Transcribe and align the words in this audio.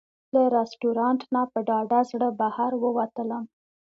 له 0.33 0.41
رسټورانټ 0.55 1.21
نه 1.33 1.41
په 1.51 1.59
ډاډه 1.67 1.99
زړه 2.11 2.29
بهر 2.39 2.71
ووتلم. 2.83 3.43